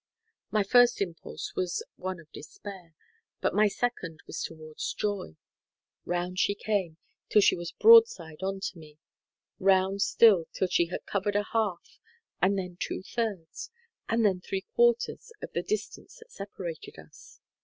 [0.49, 2.95] My first impulse was one of despair,
[3.39, 5.37] but my second was towards joy.
[6.05, 6.97] Round she came,
[7.29, 11.99] till she was broadside on to me—round still till she had covered a half,
[12.41, 13.69] and then two thirds,
[14.09, 17.39] and then three quarters of the distance that separated us.